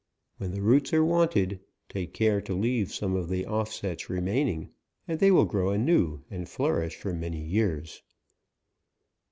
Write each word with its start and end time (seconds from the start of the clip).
When 0.39 0.49
the 0.51 0.63
roots 0.63 0.93
are 0.93 1.05
wanted, 1.05 1.59
take 1.87 2.11
care 2.11 2.41
to 2.41 2.55
leave 2.55 2.91
some 2.91 3.15
of 3.15 3.29
the 3.29 3.45
offsets 3.45 4.09
remaining, 4.09 4.71
and 5.07 5.19
they 5.19 5.29
will 5.29 5.45
grow 5.45 5.69
anew, 5.69 6.23
and 6.31 6.49
flourish 6.49 6.95
for 6.95 7.13
many 7.13 7.39
years. 7.45 8.01